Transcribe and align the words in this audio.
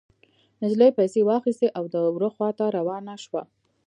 نجلۍ 0.61 0.89
پيسې 0.97 1.19
واخيستې 1.29 1.67
او 1.77 1.83
د 1.93 1.95
وره 2.15 2.29
خوا 2.35 2.49
ته 2.59 2.65
روانه 2.77 3.15
شوه. 3.23 3.41